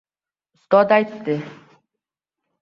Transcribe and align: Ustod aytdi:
Ustod 0.55 0.93
aytdi: 0.97 1.37